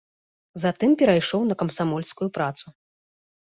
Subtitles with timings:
[0.63, 2.67] Затым перайшоў на камсамольскую працу.